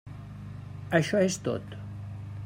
Això 0.99 1.21
és 1.27 1.37
tot. 1.49 1.77